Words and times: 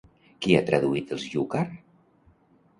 Qui 0.45 0.55
ha 0.59 0.63
traduït 0.69 1.13
els 1.19 1.27
Yukar? 1.35 1.63